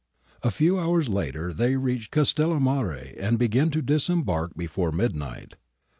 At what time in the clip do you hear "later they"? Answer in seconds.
1.09-1.75